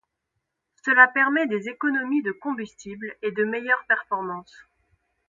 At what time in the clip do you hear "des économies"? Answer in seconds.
1.45-2.23